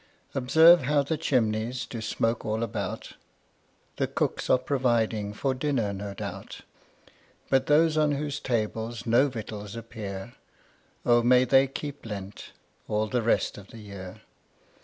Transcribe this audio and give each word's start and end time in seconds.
Observe 0.33 0.81
how 0.81 1.03
the 1.03 1.15
chimneys 1.15 1.85
Do 1.85 2.01
smoke 2.01 2.43
all 2.43 2.63
about; 2.63 3.11
The 3.97 4.07
cooks 4.07 4.49
are 4.49 4.57
providing 4.57 5.31
For 5.31 5.53
dinner, 5.53 5.93
no 5.93 6.15
doubt; 6.15 6.61
But 7.51 7.67
those 7.67 7.97
on 7.97 8.13
whose 8.13 8.39
tables 8.39 9.05
No 9.05 9.27
victuals 9.27 9.75
appear, 9.75 10.33
O 11.05 11.21
may 11.21 11.43
they 11.45 11.67
keep 11.67 12.03
Lent 12.03 12.51
All 12.87 13.05
the 13.05 13.21
rest 13.21 13.59
of 13.59 13.67
the 13.67 13.77
year. 13.77 14.21